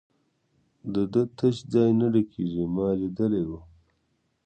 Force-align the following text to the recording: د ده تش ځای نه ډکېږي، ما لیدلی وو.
د 0.93 0.95
ده 1.13 1.23
تش 1.37 1.55
ځای 1.73 1.89
نه 1.99 2.07
ډکېږي، 2.13 2.63
ما 2.75 2.87
لیدلی 2.99 3.43
وو. 3.47 3.59